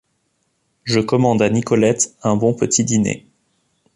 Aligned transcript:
Je 0.83 0.99
commande 0.99 1.43
à 1.43 1.49
Nicolette 1.51 2.15
un 2.23 2.35
bon 2.35 2.55
petit 2.55 2.83
dîner. 2.83 3.27